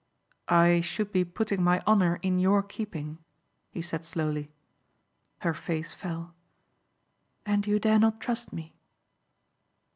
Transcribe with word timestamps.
"I 0.49 0.81
should 0.83 1.11
be 1.11 1.23
putting 1.23 1.61
my 1.61 1.79
honor 1.85 2.15
in 2.23 2.39
your 2.39 2.63
keeping," 2.63 3.19
he 3.69 3.83
said 3.83 4.03
slowly. 4.03 4.51
Her 5.41 5.53
face 5.53 5.93
fell. 5.93 6.33
"And 7.45 7.67
you 7.67 7.77
dare 7.77 7.99
not 7.99 8.19
trust 8.19 8.51
me?" 8.51 8.73